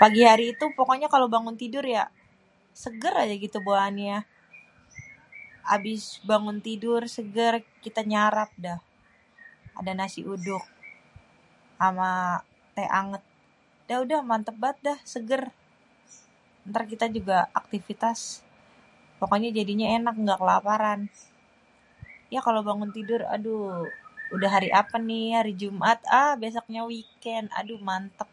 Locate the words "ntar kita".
16.68-17.06